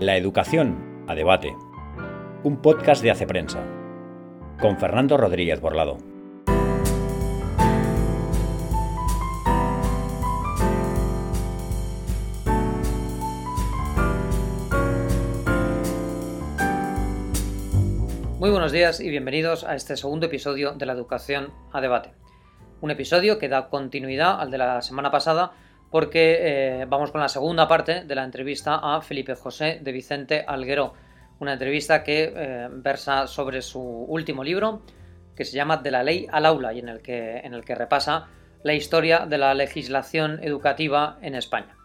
[0.00, 1.56] La educación a debate.
[2.44, 3.66] Un podcast de Hace Prensa.
[4.60, 5.98] Con Fernando Rodríguez Borlado.
[18.38, 22.12] Muy buenos días y bienvenidos a este segundo episodio de la educación a debate.
[22.80, 25.54] Un episodio que da continuidad al de la semana pasada
[25.90, 30.44] porque eh, vamos con la segunda parte de la entrevista a Felipe José de Vicente
[30.46, 30.94] Alguero.
[31.40, 34.82] Una entrevista que eh, versa sobre su último libro,
[35.34, 37.74] que se llama De la ley al aula, y en el que, en el que
[37.74, 38.26] repasa
[38.64, 41.76] la historia de la legislación educativa en España.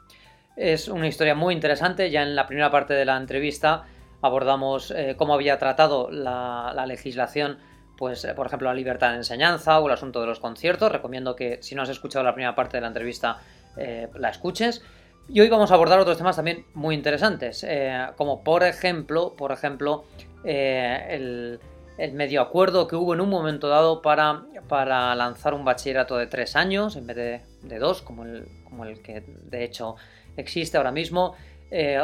[0.55, 3.83] Es una historia muy interesante, ya en la primera parte de la entrevista
[4.22, 7.58] abordamos eh, cómo había tratado la, la legislación
[7.97, 10.91] pues, por ejemplo, la libertad de enseñanza o el asunto de los conciertos.
[10.91, 13.39] Recomiendo que si no has escuchado la primera parte de la entrevista
[13.77, 14.82] eh, la escuches.
[15.30, 19.52] Y hoy vamos a abordar otros temas también muy interesantes, eh, como por ejemplo, por
[19.52, 20.03] ejemplo
[20.44, 21.59] eh,
[21.97, 26.28] el, medio acuerdo que hubo en un momento dado para, para lanzar un bachillerato de
[26.28, 27.16] tres años en vez
[27.62, 29.95] de, dos, como el, como el, que de hecho
[30.36, 31.36] existe ahora mismo.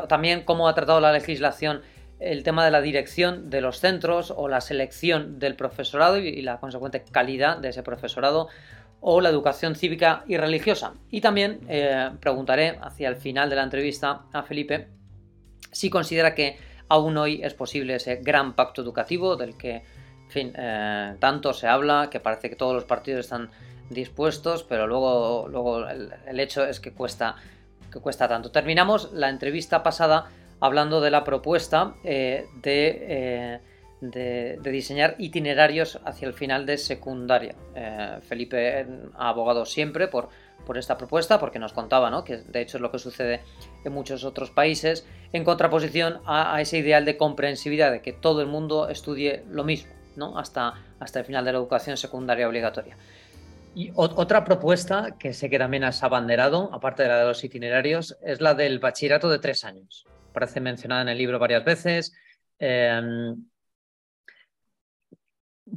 [0.08, 1.81] también cómo ha tratado la legislación
[2.19, 6.59] el tema de la dirección de los centros o la selección del profesorado y la
[6.59, 8.49] consecuente calidad de ese profesorado
[9.02, 10.94] o la educación cívica y religiosa.
[11.09, 14.88] Y también eh, preguntaré hacia el final de la entrevista a Felipe
[15.72, 16.58] si considera que
[16.89, 19.83] aún hoy es posible ese gran pacto educativo del que,
[20.36, 23.50] eh, tanto se habla, que parece que todos los partidos están
[23.89, 27.36] dispuestos, pero luego, luego el, hecho es que cuesta,
[27.92, 28.52] que cuesta tanto.
[28.52, 33.59] Terminamos la entrevista pasada hablando de la propuesta eh, de
[34.02, 37.55] de, diseñar itinerarios hacia el final de secundaria.
[37.75, 40.30] Eh, Felipe ha abogado siempre por,
[40.66, 42.23] por esta propuesta porque nos contaba ¿no?
[42.23, 43.42] que de hecho es lo que sucede
[43.83, 48.47] en muchos otros países, en contraposición a, ese ideal de comprensividad, de que todo el
[48.47, 50.38] mundo estudie lo mismo ¿no?
[50.38, 52.98] hasta, hasta el final de la educación secundaria obligatoria.
[53.76, 58.17] Y otra propuesta que sé que también has abanderado, aparte de la de los itinerarios,
[58.23, 60.05] es la del bachillerato de tres años.
[60.33, 62.14] Parece mencionada en el libro varias veces.
[62.58, 63.36] Eh,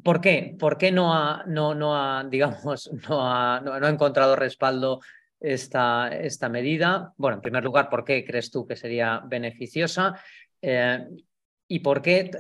[0.03, 0.57] ¿Por qué?
[0.59, 5.01] ¿Por qué no ha, no, no ha digamos, no ha, no, ha encontrado respaldo
[5.41, 7.13] esta, esta, medida?
[7.17, 10.21] Bueno, en primer lugar, ¿por qué crees tú que sería beneficiosa?
[10.61, 11.07] Eh,
[11.69, 12.31] ¿Y por qué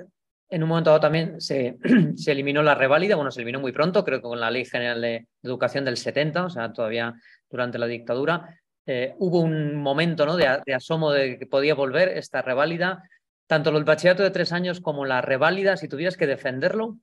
[0.49, 1.79] en un momento dado también se,
[2.17, 3.17] se, eliminó la reválida?
[3.17, 6.45] Bueno, se eliminó muy pronto, creo que con la Ley General de Educación del 70,
[6.45, 7.15] o sea, todavía
[7.51, 8.59] durante la dictadura.
[8.85, 10.37] Eh, hubo un momento ¿no?
[10.37, 13.03] de, de asomo de que podía volver esta reválida.
[13.47, 16.97] Tanto el bachillerato de tres años como la reválida, si tuvieras que defenderlo,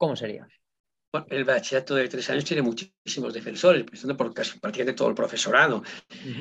[0.00, 0.48] ¿Cómo sería?
[1.12, 5.14] Bueno, el bachillerato de tres años tiene muchísimos defensores, empezando por casi prácticamente todo el
[5.14, 5.82] profesorado.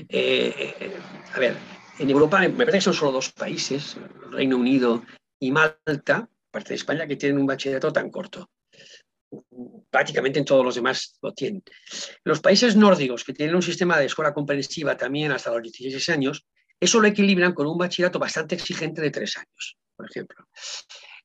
[0.07, 0.97] Eh, eh,
[1.33, 1.57] a ver,
[1.99, 3.97] en Europa me parece que son solo dos países,
[4.31, 5.03] Reino Unido
[5.41, 8.49] y Malta, parte de España, que tienen un bachillerato tan corto.
[9.89, 11.61] Prácticamente en todos los demás lo tienen.
[12.23, 16.45] Los países nórdicos, que tienen un sistema de escuela comprensiva también hasta los 16 años,
[16.79, 20.47] eso lo equilibran con un bachillerato bastante exigente de tres años, por ejemplo.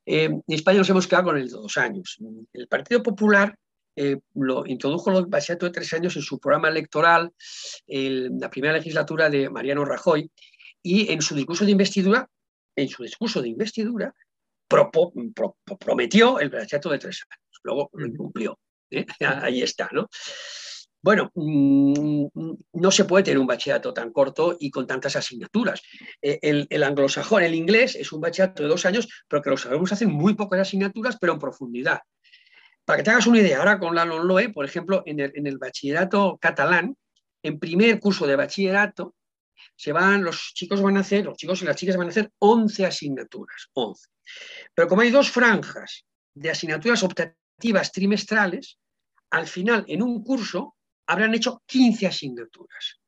[0.07, 2.19] Eh, en España nos hemos quedado con el de dos años.
[2.53, 3.57] El Partido Popular
[3.97, 7.33] eh, lo introdujo el bachillerato de tres años en su programa electoral,
[7.87, 10.31] en la primera legislatura de Mariano Rajoy,
[10.83, 12.29] y en su discurso de investidura,
[12.77, 14.15] en su discurso de investidura,
[15.79, 17.61] prometió el bachillerato de tres años.
[17.63, 18.59] Luego lo incumplió.
[18.91, 19.07] ¿eh?
[19.21, 20.09] Ahí está, ¿no?
[21.05, 22.29] Bueno, mm,
[22.73, 25.83] no se puede tener un bachillerato tan corto y con tantas asignaturas.
[26.23, 29.93] E, el, anglosajón, el inglés, es un bachillerato de dos años, pero que los alumnos
[29.93, 32.01] hacen muy pocas asignaturas, pero en profundidad.
[32.87, 36.39] Para que te hagas una idea, ahora con la LONLOE, por ejemplo, en el, bachillerato
[36.41, 36.97] catalán,
[37.43, 39.15] en primer curso de bachillerato,
[39.77, 42.31] se van, los chicos van a hacer, los chicos y las chicas van a hacer
[42.39, 44.09] 11 asignaturas, 11.
[44.73, 48.79] Pero como hay dos franjas de asignaturas optativas trimestrales,
[49.29, 50.74] al final, en un curso,
[51.07, 53.01] habrán hecho 15 asignaturas.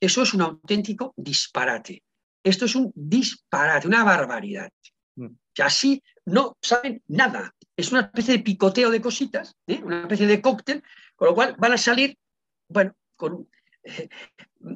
[0.00, 2.02] Eso es un auténtico disparate.
[2.42, 4.70] Esto es un disparate, una barbaridad.
[5.16, 5.28] Mm.
[5.52, 7.54] Que así no saben nada.
[7.76, 9.80] Es una especie de picoteo de cositas, ¿eh?
[9.82, 10.82] una especie de cóctel,
[11.16, 12.16] con lo cual van a salir,
[12.68, 13.48] bueno, con,
[13.84, 14.08] eh,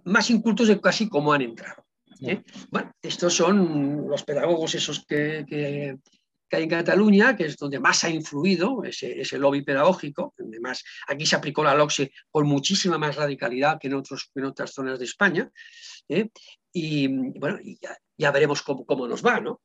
[0.04, 1.86] más incultos de casi como han entrado.
[2.20, 2.42] ¿eh?
[2.70, 5.98] Bueno, estos son los pedagogos esos que, que
[6.52, 11.26] hay en Cataluña, que es donde más ha influido ese, lobby pedagógico, donde más, aquí
[11.26, 15.04] se aplicó la LOCSE con muchísima más radicalidad que en, otros, en otras zonas de
[15.04, 15.50] España,
[16.08, 16.28] ¿eh?
[16.72, 17.08] y
[17.38, 17.58] bueno,
[18.16, 19.60] ya, veremos cómo, cómo, nos va, ¿no?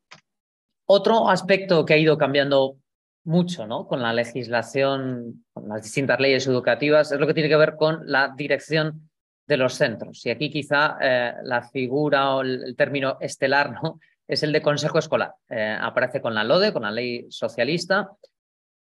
[0.86, 2.78] Otro aspecto que ha ido cambiando
[3.24, 3.88] mucho, ¿no?
[3.88, 8.02] Con la legislación, con las distintas leyes educativas, es lo que tiene que ver con
[8.06, 9.10] la dirección
[9.50, 10.26] de los centros.
[10.26, 14.00] Y aquí quizá eh, la figura o el, término estelar ¿no?
[14.30, 15.34] Es el de consejo escolar.
[15.50, 18.12] Eh, aparece con la LODE, con la ley socialista.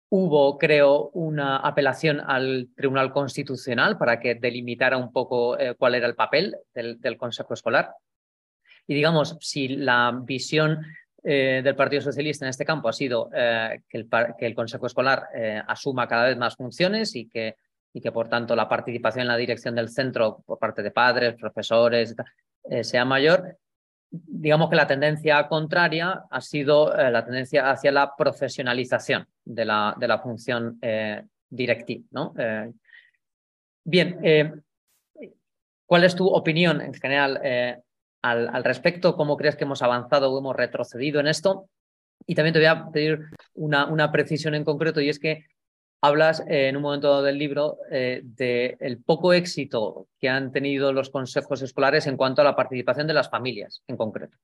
[0.09, 6.07] Hubo, creo, una apelación al Tribunal Constitucional para que delimitara un poco eh, cuál era
[6.07, 7.91] el papel del, consejo escolar.
[8.87, 10.81] Y digamos, si la visión
[11.23, 14.09] del Partido Socialista en este campo ha sido que el,
[14.39, 15.23] que, el, Consejo Escolar
[15.67, 17.57] asuma cada vez más funciones y que
[17.95, 21.37] y que por tanto la participación en la dirección del centro por parte de padres,
[21.37, 22.15] profesores,
[22.65, 23.57] eh, sea mayor,
[24.27, 29.95] digamos que la tendencia contraria ha sido eh, la tendencia hacia la profesionalización de la,
[29.99, 32.05] de la función eh, directiva.
[32.11, 32.35] ¿no?
[33.85, 34.65] bien,
[35.87, 37.41] ¿cuál es tu opinión en general
[38.23, 39.15] al, al, respecto?
[39.15, 41.69] ¿Cómo crees que hemos avanzado o hemos retrocedido en esto?
[42.27, 45.45] Y también te voy a pedir una, una precisión en concreto y es que
[46.07, 51.09] hablas eh, en un momento del libro eh, del poco éxito que han tenido los
[51.09, 54.37] consejos escolares en cuanto a la participación de las familias en concreto.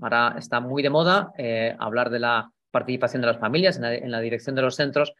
[0.00, 4.20] Ahora está muy de moda eh, hablar de la participación de las familias en la,
[4.20, 5.12] dirección de los centros,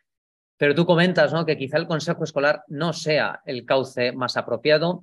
[0.56, 1.44] pero tú comentas ¿no?
[1.44, 5.02] que quizá el consejo escolar no sea el cauce más apropiado,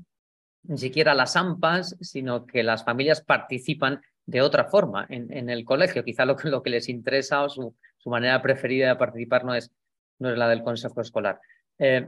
[0.64, 6.04] ni siquiera las AMPAs, sino que las familias participan de otra forma en, el colegio.
[6.04, 9.72] Quizá lo, que les interesa o su manera preferida de participar no es
[10.24, 11.40] no es la del Consejo Escolar.
[11.78, 12.08] Eh,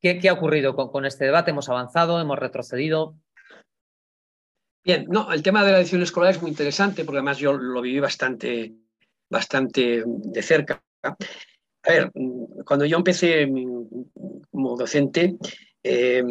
[0.00, 1.50] ¿qué, ha ocurrido con, este debate?
[1.50, 2.20] ¿Hemos avanzado?
[2.20, 3.16] ¿Hemos retrocedido?
[4.84, 7.80] Bien, no, el tema de la edición escolar es muy interesante porque además yo lo
[7.80, 8.74] viví bastante,
[9.30, 10.84] bastante de cerca.
[11.02, 11.16] A
[11.90, 12.12] ver,
[12.66, 13.48] cuando yo empecé
[14.50, 15.38] como docente,
[15.82, 16.22] eh,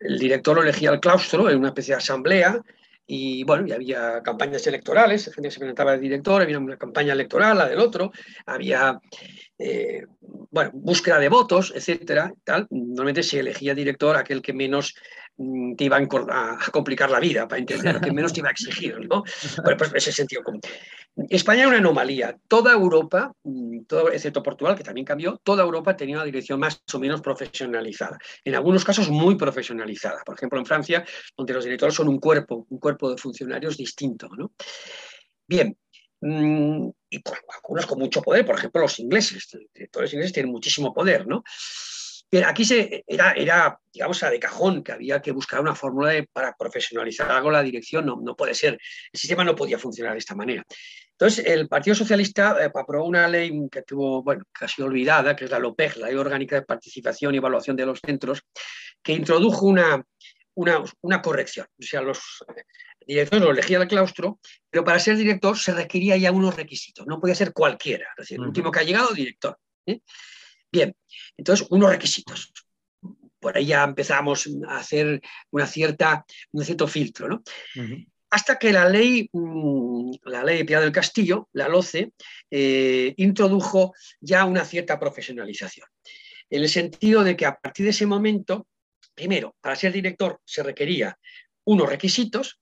[0.00, 2.62] el director lo elegía al claustro en una especie de asamblea
[3.06, 7.68] y bueno, había campañas electorales, gente se presentaba el director, había una campaña electoral, la
[7.68, 8.10] del otro,
[8.46, 9.00] había
[9.58, 10.04] eh,
[10.50, 12.66] bueno, búsqueda de votos, etcétera, tal.
[12.70, 14.94] Normalmente se elegía director aquel que menos
[15.36, 19.22] te iba a, complicar la vida, para entender, que menos te iba a exigir, ¿no?
[19.62, 20.42] Bueno, pues ese sentido.
[21.28, 22.36] España es una anomalía.
[22.48, 26.82] Toda Europa, mm, todo, excepto Portugal, que también cambió, toda Europa tenía una dirección más
[26.92, 28.18] o menos profesionalizada.
[28.44, 30.22] En algunos casos muy profesionalizada.
[30.24, 31.04] Por ejemplo, en Francia,
[31.36, 34.52] donde los directores son un cuerpo, un cuerpo de funcionarios distinto, ¿no?
[35.46, 35.76] Bien,
[36.20, 37.22] Mm, y
[37.54, 41.44] algunos con mucho poder, por ejemplo los ingleses, los directores ingleses tienen muchísimo poder, ¿no?
[42.44, 46.54] Aquí se, era, era, digamos, a de cajón que había que buscar una fórmula para
[46.56, 48.74] profesionalizar algo la dirección, no, no puede ser,
[49.12, 50.64] el sistema no podía funcionar de esta manera.
[51.12, 55.50] Entonces, el Partido Socialista eh, aprobó una ley que tuvo, bueno, casi olvidada, que es
[55.50, 58.42] la LOPEG, la Ley Orgánica de Participación y Evaluación de los Centros,
[59.02, 60.04] que introdujo una,
[60.54, 61.66] una, una corrección.
[61.78, 62.44] O sea, los,
[63.06, 67.20] director lo elegía el claustro, pero para ser director se requería ya unos requisitos, no
[67.20, 69.58] podía ser cualquiera, es decir, el último que ha llegado, director.
[69.86, 70.00] ¿eh?
[70.70, 70.94] Bien,
[71.36, 72.52] entonces, unos requisitos.
[73.38, 75.20] Por ahí ya empezamos a hacer
[75.50, 77.42] una cierta, un cierto filtro, ¿no?
[78.30, 82.12] Hasta que la ley, mm, la ley de Piedad del Castillo, la LOCE,
[82.50, 85.86] eh, introdujo ya una cierta profesionalización.
[86.50, 88.66] En el sentido de que a partir de ese momento,
[89.14, 91.18] primero, para ser director se requería
[91.64, 92.60] unos requisitos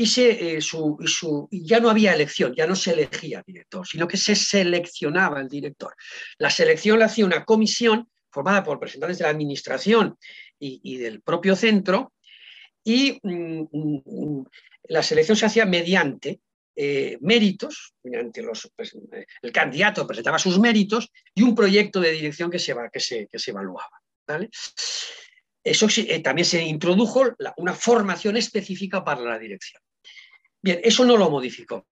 [0.00, 4.34] y, eh, su, ya no había elección, ya no se elegía director, sino que se
[4.34, 5.94] seleccionaba el director.
[6.38, 10.16] La selección la hacía una comisión formada por representantes de la administración
[10.58, 12.14] y, del propio centro,
[12.82, 14.44] y mm, mm,
[14.84, 16.40] la selección se hacía mediante
[16.76, 18.96] eh, méritos, mediante los, pues,
[19.42, 23.00] el candidato presentaba sus méritos y un proyecto de dirección que se, que
[23.38, 24.00] se, evaluaba.
[25.62, 27.22] Eso eh, también se introdujo
[27.58, 29.82] una formación específica para la dirección.
[30.62, 31.86] Bien, eso no lo modificó.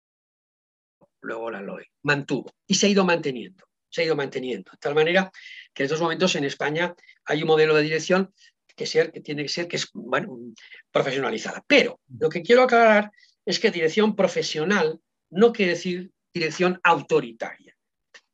[1.21, 4.71] Luego la LOE mantuvo y se ha ido manteniendo, se ha ido manteniendo.
[4.73, 5.31] De tal manera
[5.73, 6.95] que en estos momentos en España
[7.25, 8.33] hay un modelo de dirección
[8.77, 9.91] que, ser, que tiene que ser que es
[10.91, 11.65] profesionalizada.
[11.67, 13.11] Pero lo que quiero aclarar
[13.45, 17.77] es que dirección profesional no quiere decir dirección autoritaria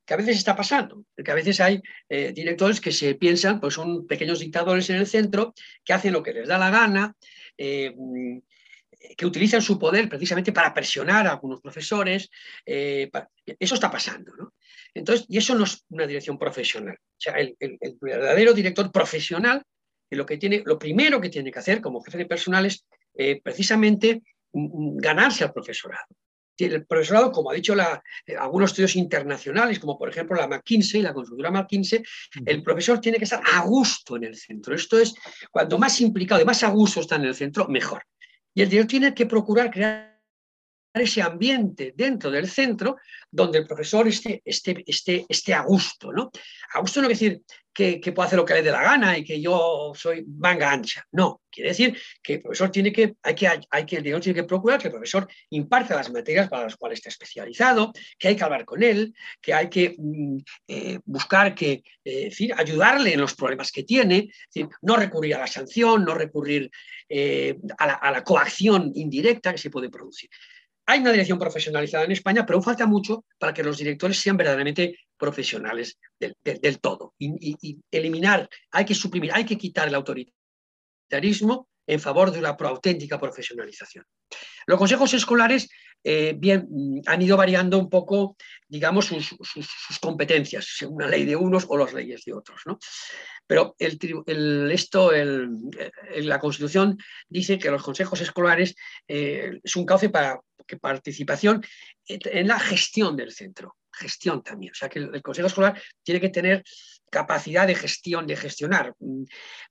[0.05, 3.75] que a veces está pasando, porque a veces hay eh, directores que se piensan, pues
[3.75, 7.15] son pequeños dictadores en el centro, que hacen lo que les da la gana,
[7.57, 7.95] eh,
[9.17, 12.31] que utilizan su poder precisamente para presionar a algunos profesores.
[12.65, 13.11] Eh,
[13.59, 14.55] eso está pasando, ¿no?
[14.95, 16.97] Entonces, y eso no es una dirección profesional.
[16.97, 17.57] O sea, el,
[18.01, 19.63] verdadero director profesional,
[20.11, 23.41] lo, que tiene, lo primero que tiene que hacer como jefe de personal es eh,
[23.43, 26.07] precisamente mm, mm, ganarse al profesorado.
[26.59, 31.03] El profesorado, como ha dicho la, eh, algunos estudios internacionales, como por ejemplo la McKinsey,
[31.03, 32.03] la consultora McKinsey,
[32.45, 34.75] el profesor tiene que estar a gusto en el centro.
[34.75, 35.15] Esto es,
[35.51, 38.05] cuanto más implicado y más a gusto está en el centro, mejor.
[38.55, 40.12] Y el director tiene que procurar crear
[41.01, 42.97] ese ambiente dentro del centro
[43.31, 46.13] donde el profesor esté, esté, esté, esté a gusto.
[46.13, 46.31] ¿no?
[46.75, 49.17] A gusto no quiere decir que, que pueda hacer lo que le dé la gana
[49.17, 51.07] y que yo soy manga ancha.
[51.13, 54.79] No, quiere decir que el profesor tiene que, hay que, hay que, tiene que procurar
[54.79, 58.67] que el profesor imparta las materias para las cuales está especializado, que hay que hablar
[58.67, 63.85] con él, que hay que mm, eh, buscar que, eh, ayudarle en los problemas que
[63.85, 64.31] tiene,
[64.83, 66.71] no recurrir a la sanción, no recurrir
[67.09, 70.29] eh, a la coacción indirecta que se puede producir.
[70.93, 74.99] Hay una dirección profesionalizada en España, pero falta mucho para que los directores sean verdaderamente
[75.17, 77.15] profesionales del, todo.
[77.19, 83.19] Y, eliminar, hay que suprimir, hay que quitar el autoritarismo en favor de una auténtica
[83.19, 84.05] profesionalización.
[84.67, 85.71] Los consejos escolares
[86.05, 86.69] eh, bien,
[87.07, 88.37] han ido variando un poco,
[88.69, 89.35] digamos, sus,
[89.99, 92.61] competencias, según la ley de unos o las leyes de otros.
[92.67, 92.79] ¿no?
[93.47, 98.75] Pero el, esto, la Constitución dice que los consejos escolares
[99.09, 100.41] eh, es un cauce para
[100.81, 101.65] participación
[102.07, 104.73] en la gestión del centro, gestión también.
[104.73, 106.65] O sea que el, consejo escolar tiene que tener
[107.11, 108.95] capacidad de gestión, de gestionar.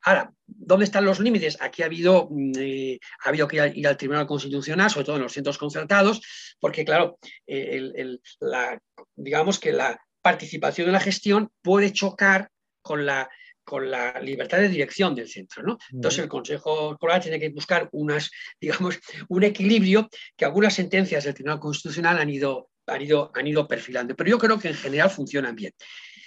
[0.03, 1.57] Ahora, ¿dónde están los límites?
[1.59, 5.33] Aquí ha habido, eh, ha habido que ir al Tribunal Constitucional, sobre todo en los
[5.33, 6.21] centros concertados,
[6.59, 7.17] porque claro,
[7.47, 8.17] eh,
[9.15, 12.49] digamos que la participación en la gestión puede chocar
[12.83, 13.29] con la
[13.71, 15.63] con la libertad de dirección del centro.
[15.63, 15.77] ¿no?
[15.93, 18.99] Entonces el Consejo Escolar tiene que buscar unas, digamos,
[19.29, 24.13] un equilibrio que algunas sentencias del Tribunal Constitucional han ido, han ido, han ido perfilando,
[24.13, 25.71] pero yo creo que en general funcionan bien.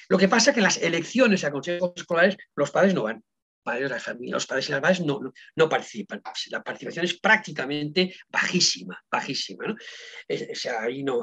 [0.09, 3.23] Lo que pasa es que en las elecciones a consejos escolares los padres no van.
[3.67, 5.21] los padres y las madres no,
[5.55, 6.23] no, participan.
[6.49, 9.67] La participación es prácticamente bajísima, bajísima.
[9.67, 9.75] ¿no?
[9.75, 11.21] o sea, ahí no,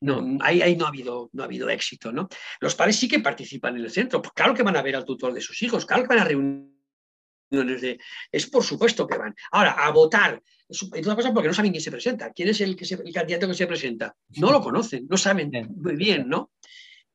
[0.00, 2.12] no, ahí, no, ha habido, no ha habido éxito.
[2.12, 2.28] ¿no?
[2.60, 5.04] Los padres sí que participan en el centro, pues claro que van a ver al
[5.04, 7.98] tutor de sus hijos, claro que van a reuniones de...
[8.30, 9.34] Es por supuesto que van.
[9.52, 12.84] Ahora, a votar, entonces pasa porque no saben quién se presenta, quién es el, que
[12.94, 14.14] el candidato que se presenta.
[14.36, 16.50] No lo conocen, no saben muy bien, ¿no?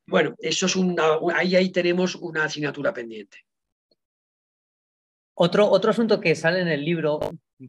[0.07, 3.45] Bueno, eso es una, ahí, ahí tenemos una asignatura pendiente.
[5.33, 7.19] Otro, otro asunto que sale en el libro,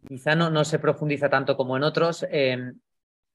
[0.08, 2.72] quizá no, no se profundiza tanto como en otros, eh,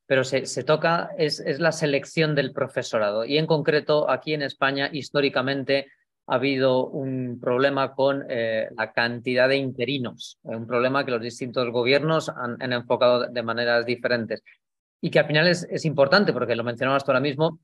[0.08, 3.26] pero se, toca es, la selección del profesorado.
[3.26, 5.88] Y en concreto, aquí en España, históricamente,
[6.28, 11.70] ha habido un problema con eh, la cantidad de interinos, un problema que los distintos
[11.72, 14.42] gobiernos han, enfocado de maneras diferentes.
[15.02, 17.60] Y que al final es, importante, porque lo mencionabas ahora mismo,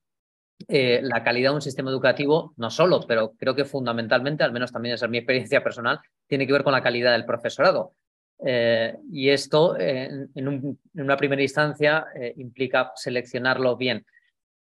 [0.67, 4.71] eh, la calidad de un sistema educativo, no solo, pero creo que fundamentalmente, al menos
[4.71, 7.93] también es mi experiencia personal, tiene que ver con la calidad del profesorado.
[8.39, 14.05] Eh, y esto, en, una primera instancia, eh, implica seleccionarlo bien.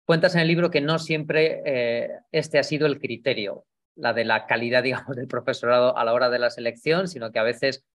[0.05, 3.65] Cuentas en el libro que no siempre eh, este ha sido el criterio,
[3.95, 7.39] la de la calidad, digamos, del profesorado a la hora de la selección, sino que
[7.39, 7.85] a veces,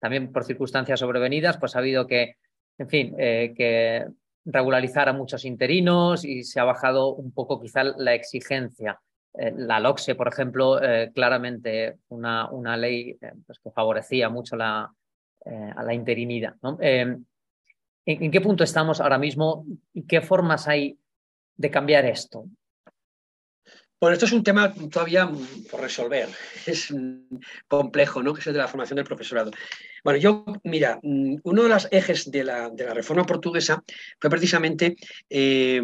[0.00, 2.36] también por circunstancias sobrevenidas, pues ha habido que,
[2.78, 4.06] en fin, que
[4.44, 9.00] regularizar a muchos interinos y se ha bajado un poco quizá la exigencia.
[9.32, 10.80] la LOCSE, por ejemplo,
[11.14, 14.92] claramente una, una ley pues que favorecía mucho la,
[15.44, 16.54] eh, a la interinidad.
[16.80, 17.16] Eh,
[18.06, 20.98] ¿en, qué punto estamos ahora mismo y qué formas hay
[21.56, 22.46] de cambiar esto?
[24.00, 25.30] Bueno, esto es un tema todavía
[25.70, 26.28] por resolver,
[26.66, 26.92] es
[27.68, 28.34] complejo, ¿no?
[28.34, 29.50] Que es el de la formación del profesorado.
[30.02, 33.82] Bueno, yo, mira, uno de los ejes de la, reforma portuguesa
[34.18, 34.96] fue precisamente
[35.28, 35.80] eh,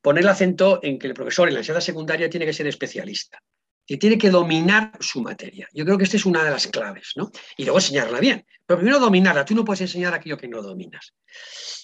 [0.00, 3.42] poner el acento en que el profesor en la enseñanza secundaria tiene que ser especialista
[3.86, 5.68] que tiene que dominar su materia.
[5.72, 7.30] Yo creo que esta es una de las claves, ¿no?
[7.56, 8.44] Y luego enseñarla bien.
[8.66, 9.44] Pero primero dominarla.
[9.44, 11.14] Tú no puedes enseñar aquello que no dominas.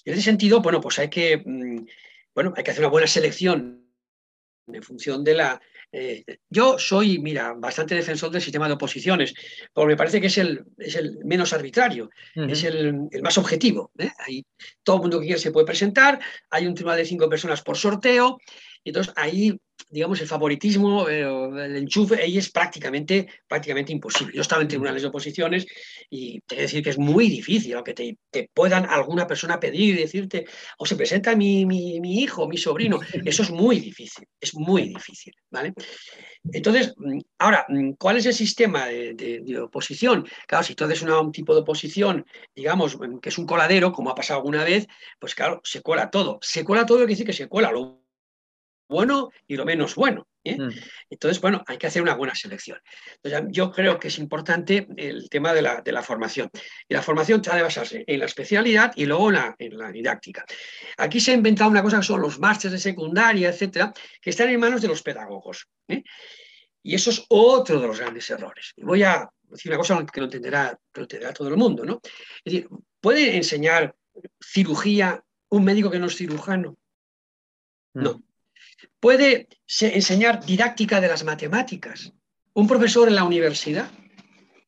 [0.05, 1.87] En ese sentido, bueno, pues hay que, mm,
[2.35, 3.87] bueno, hay que hacer una buena selección
[4.67, 5.61] en función de la...
[5.95, 9.35] Eh, yo soy, mira, bastante defensor del sistema de oposiciones,
[9.75, 13.93] porque me parece que es el, es el menos arbitrario, es el, más objetivo.
[13.99, 14.11] ¿eh?
[14.83, 16.19] todo el mundo que quiera se puede presentar,
[16.49, 18.39] hay un tribunal de cinco personas por sorteo,
[18.83, 19.61] y entonces ahí
[19.93, 24.35] digamos, el favoritismo, eh, el enchufe, ahí es prácticamente, prácticamente imposible.
[24.35, 25.67] Yo estaba en tribunales de oposiciones
[26.09, 29.95] y te que decir que es muy difícil, aunque te, te puedan alguna persona pedir
[29.95, 30.47] y decirte,
[30.79, 34.89] o se presenta mi, mi, mi, hijo, mi sobrino, eso es muy difícil, es muy
[34.89, 35.75] difícil, ¿vale?
[36.51, 40.27] Entonces, mm, ahora, mm, ¿cuál es el sistema de, de, oposición?
[40.47, 42.25] Claro, si tú haces un tipo de oposición,
[42.57, 44.87] digamos, mm, que es un coladero, como ha pasado alguna vez,
[45.21, 46.39] pues claro, se cuela todo.
[46.41, 48.02] Se cuela todo, quiere decir que se cuela lo
[48.93, 50.29] bueno y lo menos bueno.
[50.45, 50.57] ¿eh?
[50.57, 50.71] Mm.
[51.11, 52.79] Entonces, bueno, hay que hacer una buena selección.
[53.49, 56.51] yo creo que es importante el tema de la, formación.
[56.89, 60.45] Y la formación ha de basarse en la especialidad y luego en la, didáctica.
[60.99, 64.49] Aquí se ha inventado una cosa que son los másteres de secundaria, etcétera, que están
[64.49, 65.67] en manos de los pedagogos.
[65.89, 66.05] ¿eh?
[66.83, 68.73] Y eso es otro de los grandes errores.
[68.77, 71.85] voy a decir una cosa que lo entenderá, lo entenderá todo el mundo.
[71.85, 72.01] ¿no?
[72.45, 72.69] Es decir,
[73.01, 73.95] puede enseñar
[74.41, 76.77] cirugía un médico que no es cirujano.
[77.95, 78.03] Mm.
[78.03, 78.23] No.
[79.01, 82.13] Puede se- enseñar didáctica de las matemáticas.
[82.55, 83.91] Un profesor en la universidad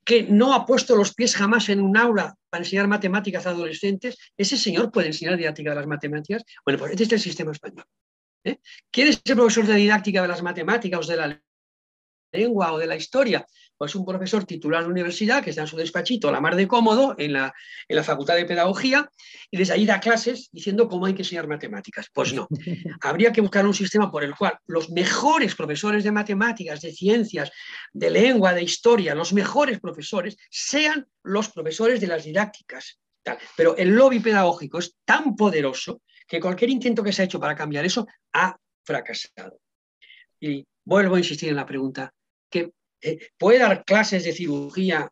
[0.04, 4.18] que no ha puesto los pies jamás en un aula para enseñar matemáticas a adolescentes,
[4.36, 6.44] ese señor puede enseñar didáctica de las matemáticas.
[6.64, 7.86] Bueno, pues este es el sistema español.
[8.44, 8.58] ¿eh?
[8.90, 11.42] ¿Quieres ser profesor de didáctica de las matemáticas o de la
[12.32, 13.46] lengua o de la historia?
[13.84, 16.56] Pues un profesor titular de la universidad que está en su despachito, a la mar
[16.56, 17.52] de cómodo, en la,
[17.86, 19.10] en la Facultad de Pedagogía,
[19.50, 22.06] y desde ahí da clases diciendo cómo hay que enseñar matemáticas.
[22.10, 22.48] Pues no.
[23.02, 27.52] Habría que buscar un sistema por el cual los mejores profesores de matemáticas, de ciencias,
[27.92, 32.98] de lengua, de historia, los mejores profesores, sean los profesores de las didácticas.
[33.22, 33.36] Tal.
[33.54, 37.54] Pero el lobby pedagógico es tan poderoso que cualquier intento que se ha hecho para
[37.54, 39.60] cambiar eso ha fracasado.
[40.40, 42.14] Y vuelvo a insistir en la pregunta,
[42.48, 42.72] que
[43.04, 45.10] eh, ¿puede dar clases de cirugía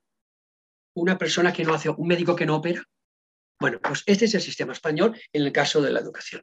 [0.94, 2.82] una persona que no hace, un médico que no opera?
[3.60, 6.42] Bueno, pues este es el sistema español en el caso de la educación.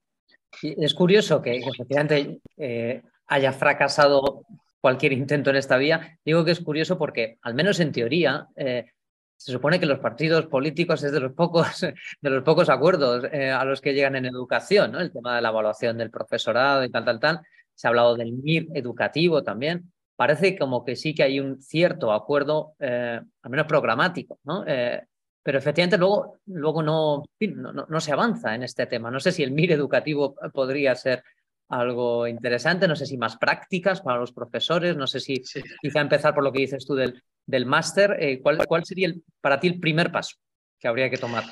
[0.61, 4.43] Es curioso que, que efectivamente eh, haya fracasado
[4.79, 6.17] cualquier intento en esta vía.
[6.23, 8.85] Digo que es curioso porque, al menos en teoría, eh,
[9.35, 11.81] se supone que los partidos políticos es de los pocos,
[12.21, 14.99] de los pocos acuerdos a los que llegan en educación, ¿no?
[14.99, 17.41] El tema de la evaluación del profesorado y tal, tal, tal.
[17.73, 19.91] Se ha hablado del MIR educativo también.
[20.19, 24.65] Parece como que sí que hay un cierto acuerdo, eh, al menos programático, ¿no?
[24.67, 25.01] Eh,
[25.41, 29.09] pero efectivamente luego, luego no, no, no se avanza en este tema.
[29.09, 31.23] No sé si el MIR educativo podría ser
[31.69, 35.61] algo interesante, no sé si más prácticas para los profesores, no sé si Sí.
[35.81, 38.17] quizá empezar por lo que dices tú del, del máster.
[38.19, 40.35] Eh, ¿cuál, ¿Cuál sería el, para ti el primer paso
[40.77, 41.45] que habría que tomar?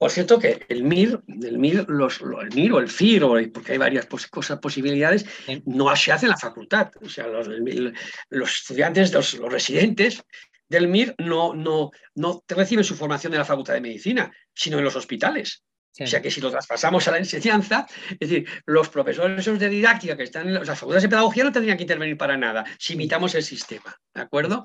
[0.00, 3.72] Por cierto que el MIR, el MIR, los, el MIR o el FIR, o- porque
[3.72, 5.26] hay varias pos- cosas, posibilidades,
[5.66, 6.90] no se hace en la facultad.
[7.02, 10.22] O sea, los, estudiantes, los, los residentes
[10.68, 14.84] del MIR no, no, no reciben su formación de la Facultad de Medicina, sino en
[14.84, 15.62] los hospitales.
[15.92, 16.04] Sí.
[16.04, 17.86] O sea que si lo traspasamos a la enseñanza,
[18.18, 21.76] es decir, los profesores de didáctica que están en las facultades de pedagogía no tendrían
[21.76, 24.64] que intervenir para nada si imitamos el sistema, ¿de acuerdo?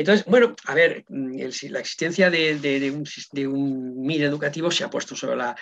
[0.00, 2.54] Entonces, bueno, a ver, mm, si la existencia de,
[2.90, 5.54] un, de MIR educativo se ha puesto sobre la,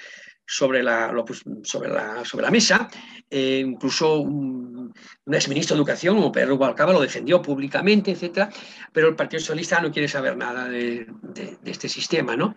[2.50, 2.88] mesa.
[3.28, 8.48] Eh, incluso un, un exministro de Educación, como Pedro Rubalcaba, lo defendió públicamente, etcétera,
[8.92, 11.06] pero el Partido Socialista no quiere saber nada de,
[11.64, 12.54] este sistema, ¿no?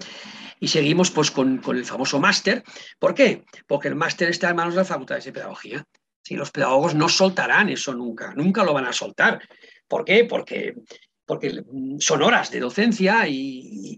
[0.60, 2.64] Y seguimos pues, con, el famoso máster.
[3.00, 3.44] ¿Por qué?
[3.66, 5.84] Porque el máster está en manos de las facultades de pedagogía.
[6.24, 9.42] Sí, los pedagogos no soltarán eso nunca, nunca lo van a soltar.
[9.88, 10.26] ¿Por qué?
[10.26, 10.76] Porque,
[11.32, 13.98] porque mm, son horas de docencia y,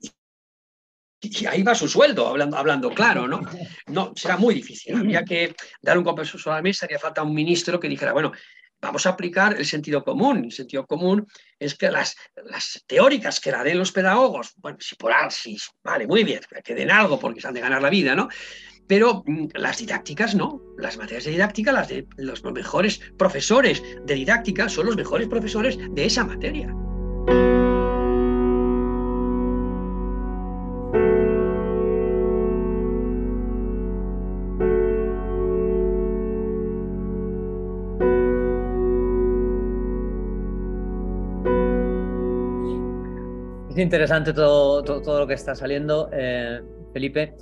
[1.49, 3.41] ahí va su sueldo, hablando, hablando claro, ¿no?
[3.87, 4.95] No, será muy difícil.
[4.95, 8.31] Habría que dar un compenso a la mesa, haría falta un ministro que dijera, bueno,
[8.79, 10.43] vamos a aplicar el sentido común.
[10.43, 11.25] El sentido común
[11.57, 16.05] es que las, las teóricas que la den los pedagogos, bueno, si por alsis, vale,
[16.05, 18.29] muy bien, que den algo porque se han de ganar la vida, ¿no?
[18.87, 24.13] Pero mm, las didácticas no, las materias de didáctica, las de los mejores profesores de
[24.13, 26.71] didáctica son los mejores profesores de esa materia.
[43.83, 46.61] Interesante todo, todo, lo que está saliendo, eh,
[46.93, 47.35] Felipe,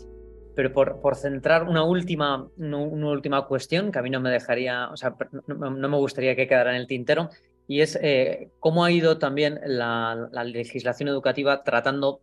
[0.56, 4.90] pero por, por centrar una última, una, última cuestión que a mí no me dejaría,
[4.90, 5.16] o sea,
[5.48, 7.30] no, me gustaría que quedara en el tintero,
[7.68, 12.22] y es eh, cómo ha ido también la, la, legislación educativa tratando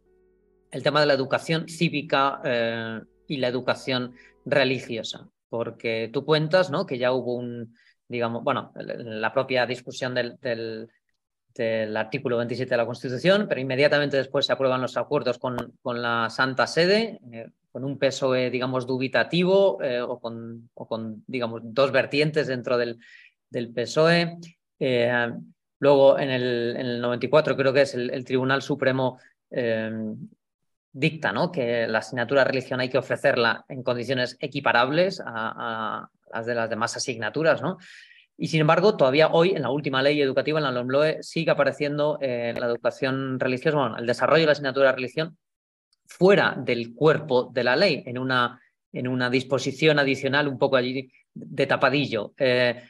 [0.70, 5.28] el tema de la educación cívica eh, y la educación religiosa.
[5.48, 6.84] Porque tú cuentas ¿no?
[6.84, 7.74] que ya hubo un,
[8.08, 10.88] digamos, bueno, la propia discusión del,
[11.54, 16.00] del, artículo 27 de la Constitución, pero inmediatamente después se aprueban los acuerdos con, con
[16.00, 21.24] la Santa Sede, eh, con un peso, eh, digamos, dubitativo eh, o, con, o, con,
[21.26, 22.98] digamos, dos vertientes dentro del,
[23.50, 24.38] del PSOE.
[25.80, 29.18] Luego, en el, en el, 94, creo que es el, Tribunal Supremo
[30.90, 31.52] dicta ¿no?
[31.52, 36.54] que la asignatura de religión hay que ofrecerla en condiciones equiparables a, a las de
[36.54, 37.62] las demás asignaturas.
[37.62, 37.78] ¿no?
[38.40, 42.18] Y sin embargo, todavía hoy, en la última ley educativa, en la LOMLOE, sigue apareciendo
[42.20, 45.36] eh, la educación religiosa, bueno, el desarrollo de la asignatura de religión
[46.06, 51.10] fuera del cuerpo de la ley, en una, en una disposición adicional un poco allí
[51.34, 52.32] de tapadillo.
[52.38, 52.80] Eh,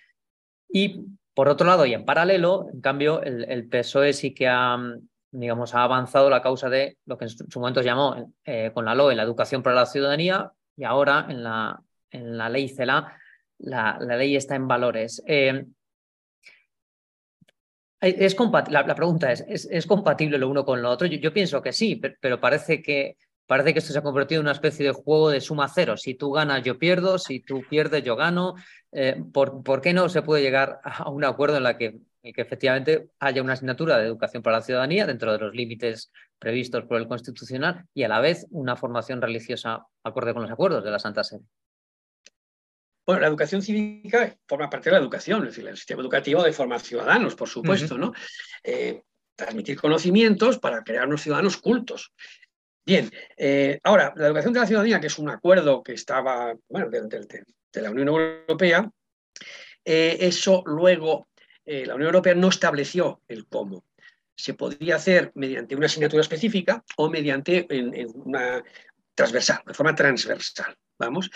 [0.69, 4.77] y por otro lado, y en paralelo, en cambio, el, el PSOE sí que ha,
[5.31, 8.95] digamos, ha avanzado la causa de lo que en su momento llamó eh, con la
[8.95, 11.81] LOE la educación para la ciudadanía y ahora en la,
[12.11, 13.17] en la ley CELA
[13.59, 15.23] la, ley está en valores.
[15.27, 15.65] Eh,
[18.01, 18.37] es
[18.71, 21.07] la, la, pregunta es, es, ¿es, compatible lo uno con lo otro?
[21.09, 23.17] Yo, pienso que sí, pero, parece que
[23.47, 25.97] parece que esto se ha convertido en una especie de juego de suma cero.
[25.97, 28.55] Si tú ganas, yo pierdo, si tú pierdes, yo gano.
[28.93, 33.43] Eh, ¿por, qué no se puede llegar a un acuerdo en la que efectivamente haya
[33.43, 37.87] una asignatura de educación para la ciudadanía dentro de los límites previstos por el Constitucional
[37.95, 41.43] y a la vez una formación religiosa acorde con los acuerdos de la Santa Sede?
[43.09, 46.53] Bueno, la educación cívica forma parte de la educación, es decir, el sistema educativo de
[46.53, 48.13] forma ciudadanos, por supuesto, ¿no?
[48.63, 49.01] Eh,
[49.35, 52.13] transmitir conocimientos para crear unos ciudadanos cultos.
[52.85, 56.91] Bien, eh, ahora, la educación de la ciudadanía, que es un acuerdo que estaba, bueno,
[56.91, 58.91] de, la Unión Europea,
[59.87, 61.31] eh, eso luego
[61.65, 63.87] la Unión Europea no estableció el cómo.
[64.37, 67.67] Se podía hacer mediante una asignatura específica o mediante
[68.13, 68.63] una
[69.15, 70.77] transversal, de forma transversal.
[70.99, 71.31] Vamos.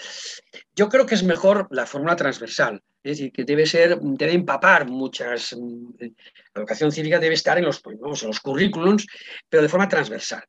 [0.75, 4.89] Yo creo que es mejor la fórmula transversal, es decir, que debe ser, debe empapar
[4.89, 5.53] muchas.
[5.53, 9.07] La educación cívica debe estar en los, vamos, en los currículums,
[9.49, 10.45] pero de forma transversal.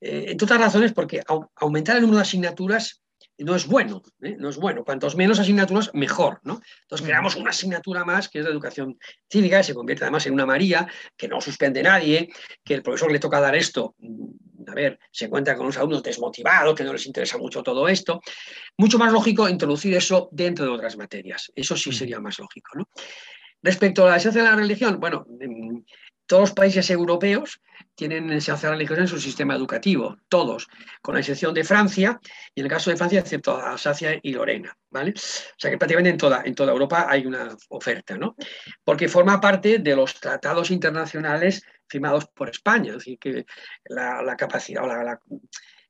[0.00, 1.22] Eh, entre otras razones, porque
[1.56, 3.02] aumentar el número de asignaturas
[3.38, 4.36] no es bueno, ¿eh?
[4.38, 4.84] no es bueno.
[4.84, 6.60] Cuantos menos asignaturas, mejor, ¿no?
[6.82, 8.98] Entonces creamos una asignatura más que es de educación
[9.30, 10.86] cívica, que se convierte además en una María,
[11.16, 12.28] que no suspende nadie,
[12.64, 16.02] que el profesor le toca dar esto, mm, a ver, se encuentra con unos alumnos
[16.02, 18.20] desmotivados, que no les interesa mucho todo esto.
[18.76, 21.50] Mucho más lógico introducir eso dentro de otras materias.
[21.54, 22.88] Eso sí sería más lógico, ¿no?
[23.62, 25.80] Respecto a la esencia de la religión, bueno, mm,
[26.26, 27.60] todos los países europeos
[27.94, 30.68] tienen enseñanza religiosa en su sistema educativo, todos,
[31.02, 32.20] con la excepción de Francia,
[32.54, 35.10] y en el caso de Francia, excepto Alsacia y Lorena, ¿vale?
[35.10, 38.36] O sea que prácticamente en toda, en toda Europa hay una oferta, ¿no?
[38.84, 43.44] Porque forma parte de los tratados internacionales firmados por España, es decir, que
[43.84, 45.20] la, capacidad o la,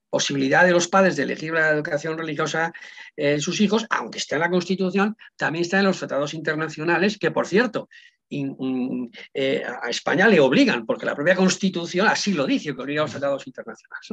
[0.09, 2.73] posibilidad de los padres de elegir la educación religiosa
[3.17, 7.31] en sus hijos, aunque esté en la Constitución, también está en los tratados internacionales, que
[7.31, 7.89] por cierto,
[8.31, 13.05] eh, a España le obligan, porque la propia Constitución así lo dice, que obliga a
[13.05, 14.09] los tratados internacionales.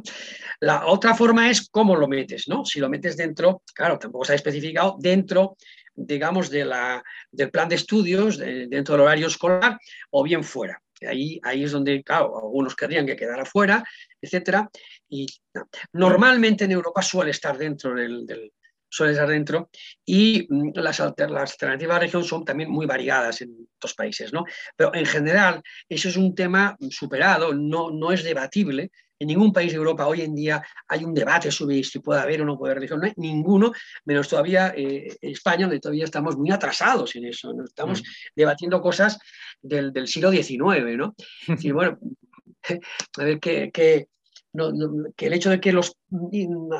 [0.60, 2.66] La otra forma es cómo lo metes, ¿no?
[2.66, 5.58] Si lo metes dentro, claro, tampoco se ha especificado, dentro,
[5.94, 6.70] digamos, del
[7.52, 10.82] plan de estudios, dentro del horario escolar, o bien fuera.
[11.08, 13.84] Ahí, ahí es donde, claro, algunos querrían que quedara fuera,
[14.22, 14.70] etcétera.
[15.10, 15.28] Y
[15.94, 18.52] normalmente en Europa suele estar dentro del,
[18.90, 19.70] suele estar dentro,
[20.06, 24.46] y mm, las, alternativas de región son también muy variadas en estos países, ¿no?
[24.76, 28.92] Pero en general, eso es un tema superado, no, no es debatible.
[29.20, 32.42] En ningún país de Europa hoy en día hay un debate sobre si puede haber
[32.42, 33.72] o no puede haber religión, no hay ninguno,
[34.06, 37.66] menos todavía eh, España, donde todavía estamos muy atrasados en eso, ¿no?
[37.66, 38.06] estamos mm.
[38.36, 39.18] debatiendo cosas
[39.60, 41.16] del, del, siglo XIX, ¿no?
[41.62, 41.98] Y bueno,
[43.18, 43.40] a ver,
[44.58, 46.72] que, que, que el hecho de que los mm,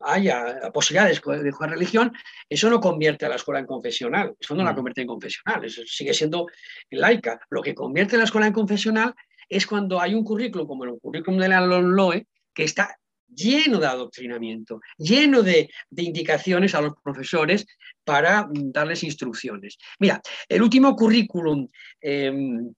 [0.00, 2.12] haya posibilidades de jugar religión,
[2.48, 4.76] eso no convierte a la escuela en confesional, eso no la mm.
[4.76, 6.46] convierte en confesional, eso sigue siendo
[6.90, 7.40] laica.
[7.50, 9.14] Lo que convierte a la escuela en confesional
[9.48, 12.96] es cuando hay un currículum como el currículum de la LOE que está
[13.34, 17.66] lleno de adoctrinamiento, lleno de, indicaciones a los profesores
[18.04, 19.78] para mm, darles instrucciones.
[19.98, 21.68] Mira, el último currículum
[22.00, 22.72] em,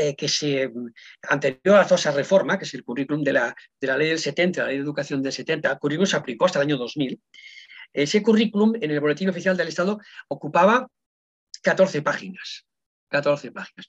[0.00, 0.70] eh, que se,
[1.28, 4.20] anterior a toda esa reforma, que es el currículum de la, de la ley del
[4.20, 7.20] 70, la ley de educación del 70, el currículum se aplicó hasta el año 2000.
[7.92, 10.88] Ese currículum en el Boletín Oficial del Estado ocupaba
[11.62, 12.64] 14 páginas.
[13.08, 13.86] 14 páginas.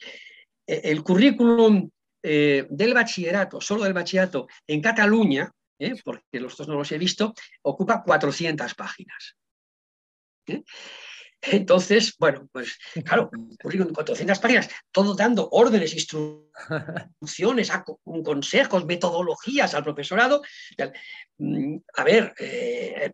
[0.66, 1.88] E, el currículum
[2.24, 6.98] eh, del bachillerato, solo del bachillerato en Cataluña, eh, porque los dos no los he
[6.98, 9.38] visto, ocupa 400 páginas.
[11.42, 13.30] Entonces, bueno, pues claro,
[13.62, 17.72] currículum 400 páginas, todo dando órdenes, instrucciones,
[18.24, 20.42] consejos, metodologías al profesorado.
[21.38, 23.12] Mm, a ver, eh,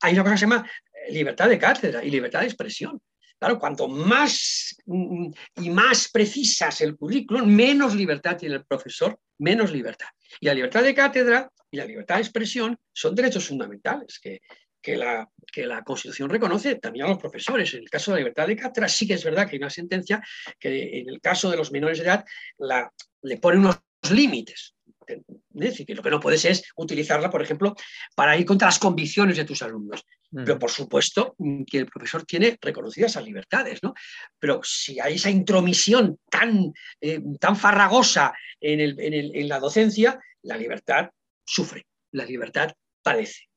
[0.00, 0.70] hay una cosa que se llama
[1.10, 3.00] libertad de cátedra y libertad de expresión.
[3.38, 9.72] Claro, cuanto más mm, y más precisas el currículum, menos libertad tiene el profesor, menos
[9.72, 10.08] libertad.
[10.40, 14.40] Y la libertad de cátedra y la libertad de expresión son derechos fundamentales que,
[14.86, 17.74] que la, que la Constitución reconoce también a los profesores.
[17.74, 19.68] En el caso de la libertad de cátedra sí que es verdad que hay una
[19.68, 20.22] sentencia
[20.60, 22.24] que en el caso de los menores de edad
[22.58, 22.88] la,
[23.22, 23.80] le pone unos
[24.12, 24.76] límites.
[25.08, 27.74] Es decir, que lo que no puedes es utilizarla, por ejemplo,
[28.14, 30.04] para ir contra las convicciones de tus alumnos.
[30.30, 30.44] Mm.
[30.44, 31.34] Pero por supuesto
[31.68, 33.92] que el profesor tiene reconocidas esas libertades, ¿no?
[34.38, 39.58] Pero si hay esa intromisión tan, eh, tan farragosa en, el, en, el, en la
[39.58, 41.10] docencia, la libertad
[41.44, 42.72] sufre, la libertad
[43.02, 43.48] padece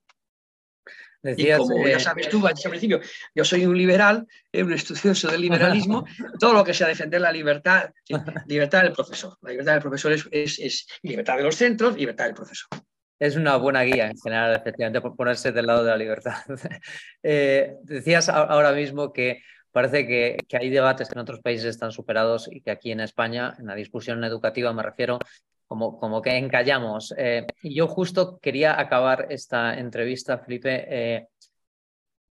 [1.23, 2.99] y como ya eh, sabes tú, al principio,
[3.35, 6.05] yo soy un liberal, eh, un estudioso del liberalismo,
[6.39, 7.89] todo lo que sea defender la libertad,
[8.47, 9.37] libertad del profesor.
[9.41, 12.69] La libertad del profesor es, libertad de los centros, libertad del profesor.
[13.19, 16.37] Es una buena guía en general, efectivamente, por ponerse del lado de la libertad.
[17.21, 22.49] Eh, decías ahora mismo que parece que, hay debates que en otros países están superados
[22.51, 25.19] y que aquí en España, en la discusión educativa me refiero,
[25.69, 27.13] como, como que encallamos.
[27.17, 31.27] Eh, yo justo quería acabar esta entrevista, Felipe, eh,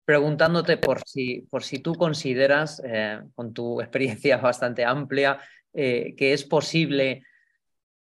[0.05, 2.83] preguntándote por si, por si tú consideras,
[3.37, 5.39] con tu experiencia bastante amplia,
[5.73, 7.23] que es posible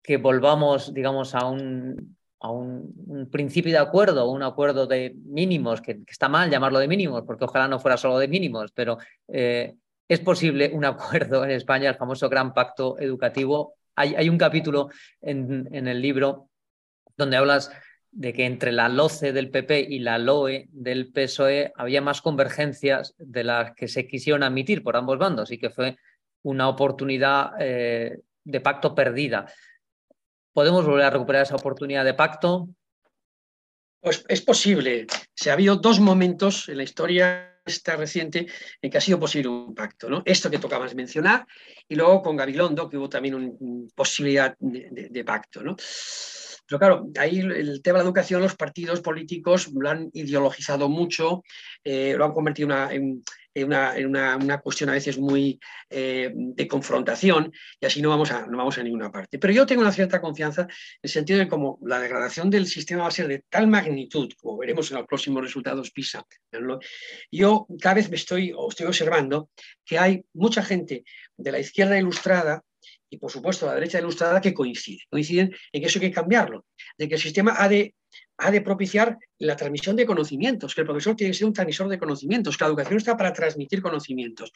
[0.02, 6.00] que volvamos, digamos, a un, a un, principio de acuerdo, un acuerdo de mínimos, que,
[6.08, 9.74] está mal llamarlo de mínimos, porque ojalá no fuera solo de mínimos, pero eh,
[10.08, 13.76] es posible un acuerdo en España, el famoso Gran Pacto Educativo.
[13.94, 14.88] Hay, un capítulo
[15.20, 16.48] en, en, el libro
[17.16, 17.70] donde hablas
[18.10, 23.14] de que entre la LOCE del PP y la LOE del PSOE había más convergencias
[23.18, 25.96] de las que se quisieron admitir por ambos bandos y que fue
[26.42, 29.46] una oportunidad eh, de pacto perdida.
[30.52, 32.68] ¿Podemos volver a recuperar esa oportunidad de pacto?
[34.00, 35.06] Pues es posible.
[35.34, 38.46] Se ha habido dos momentos en la historia esta reciente
[38.80, 40.08] en que ha sido posible un pacto.
[40.08, 40.22] ¿no?
[40.24, 41.46] Esto que tocabas mencionar,
[41.88, 45.62] y luego con Gabilondo, que hubo también una posibilidad de, pacto.
[45.62, 45.76] ¿no?
[46.66, 51.42] Pero claro, ahí el tema de la educación, los partidos políticos lo han ideologizado mucho,
[51.84, 53.22] eh, lo han convertido en, en
[53.54, 55.60] una, cuestión a veces muy
[55.90, 59.38] eh, de confrontación y así no vamos, a, no vamos a ninguna parte.
[59.38, 60.68] Pero yo tengo una cierta confianza en
[61.02, 64.58] el sentido de como la degradación del sistema va a ser de tal magnitud, como
[64.58, 66.24] veremos en los próximos resultados PISA,
[67.30, 69.50] yo cada vez me estoy, estoy observando
[69.84, 71.04] que hay mucha gente
[71.36, 72.62] de la izquierda ilustrada
[73.12, 75.02] y por supuesto la derecha ilustrada que coincide.
[75.10, 76.64] Coinciden en que eso hay que cambiarlo,
[76.96, 77.94] de que el sistema ha de
[78.38, 81.88] ha de propiciar la transmisión de conocimientos, que el profesor tiene que ser un transmisor
[81.88, 84.50] de conocimientos, que la educación está para transmitir conocimientos.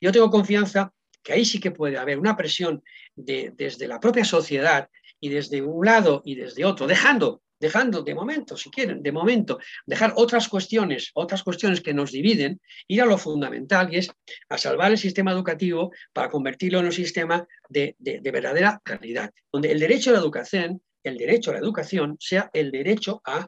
[0.00, 2.82] Yo tengo confianza que ahí sí que puede haber una presión
[3.16, 8.56] desde la propia sociedad y desde un lado y desde otro, dejando, dejando de momento,
[8.58, 13.16] si quieren, de momento, dejar otras cuestiones, otras cuestiones que nos dividen, ir a lo
[13.16, 14.10] fundamental y es
[14.50, 19.72] a salvar el sistema educativo para convertirlo en un sistema de, de verdadera calidad, donde
[19.72, 23.46] el derecho a la educación el derecho a la educación sea el derecho a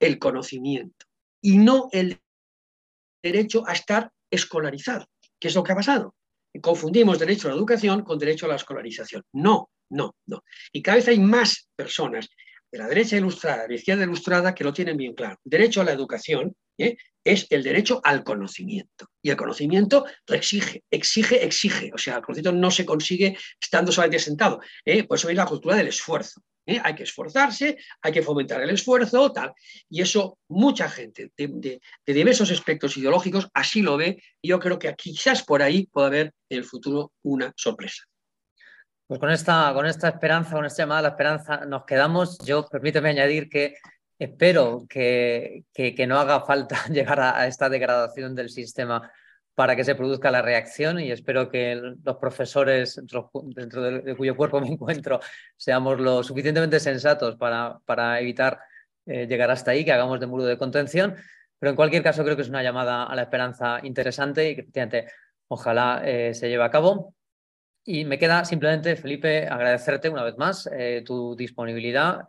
[0.00, 1.06] el conocimiento
[1.40, 2.20] y no el
[3.22, 5.06] derecho a estar escolarizado,
[5.38, 6.14] que es lo que ha pasado.
[6.60, 9.22] Confundimos derecho a la educación con derecho a la escolarización.
[9.32, 10.44] No, no, no.
[10.72, 12.28] Y cada vez hay más personas
[12.72, 15.36] de la derecha ilustrada, de la izquierda ilustrada, que lo tienen bien claro.
[15.44, 16.96] Derecho a la educación ¿eh?
[17.22, 19.06] es el derecho al conocimiento.
[19.20, 21.90] Y el conocimiento lo exige, exige, exige.
[21.94, 24.60] O sea, el conocimiento no se consigue estando solamente sentado.
[24.84, 25.04] ¿eh?
[25.04, 26.42] Por eso es la cultura del esfuerzo.
[26.66, 26.80] ¿eh?
[26.82, 29.52] Hay que esforzarse, hay que fomentar el esfuerzo, tal.
[29.90, 34.22] Y eso mucha gente de, diversos aspectos ideológicos así lo ve.
[34.40, 38.04] Y yo creo que quizás por ahí pueda haber en el futuro una sorpresa.
[39.12, 42.38] Pues con esta, con esta esperanza, con esta llamada a la esperanza, nos quedamos.
[42.46, 43.74] Yo permíteme añadir que
[44.18, 49.12] espero que, que, no haga falta llegar a, esta degradación del sistema
[49.54, 52.98] para que se produzca la reacción y espero que los profesores
[53.54, 55.20] dentro de, cuyo cuerpo me encuentro
[55.58, 58.60] seamos lo suficientemente sensatos para, para evitar
[59.04, 61.16] eh, llegar hasta ahí, que hagamos de muro de contención.
[61.58, 65.06] Pero en cualquier caso creo que es una llamada a la esperanza interesante y que
[65.48, 67.14] ojalá eh, se lleve a cabo.
[67.84, 72.26] Y me queda simplemente, Felipe, agradecerte una vez más eh, tu disponibilidad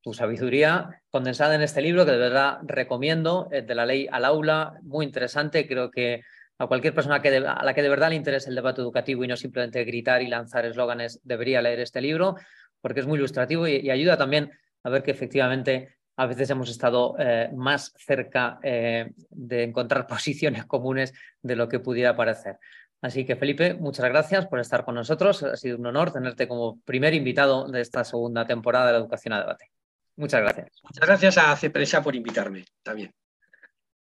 [0.00, 4.74] tu sabiduría condensada en este libro que de verdad recomiendo, de la ley al aula,
[4.82, 5.66] muy interesante.
[5.66, 6.20] Creo que
[6.58, 9.28] a cualquier persona que a la que de verdad le interese el debate educativo y
[9.28, 12.36] no simplemente gritar y lanzar eslóganes debería leer este libro
[12.80, 17.16] porque es muy ilustrativo y, ayuda también a ver que efectivamente a veces hemos estado
[17.18, 22.58] eh, más cerca eh, de encontrar posiciones comunes de lo que pudiera parecer.
[23.04, 25.42] Así que Felipe, muchas gracias por estar con nosotros.
[25.42, 29.34] Ha sido un honor tenerte como primer invitado de esta segunda temporada de la Educación
[29.34, 29.70] a Debate.
[30.16, 30.68] Muchas gracias.
[30.82, 33.12] Muchas gracias a Cepresa por invitarme también.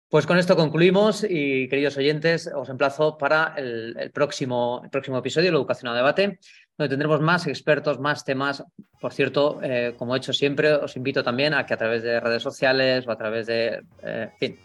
[0.08, 5.52] Pues con esto concluimos y queridos oyentes, os emplazo para el, próximo, el próximo episodio,
[5.52, 6.38] la educación a debate,
[6.78, 8.64] donde tendremos más expertos, más temas.
[9.00, 12.18] Por cierto, eh, como he hecho siempre, os invito también a que a través de
[12.18, 14.56] redes sociales o a través de eh,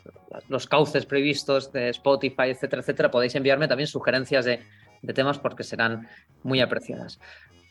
[0.47, 4.61] los cauces previstos de Spotify, etcétera, etcétera, podéis enviarme también sugerencias de,
[5.01, 6.07] de temas porque serán
[6.43, 7.19] muy apreciadas.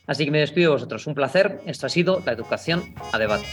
[0.07, 1.07] Así que me despido de vosotros.
[1.07, 1.61] Un placer.
[1.67, 3.47] Esto ha sido La Educación a Debate.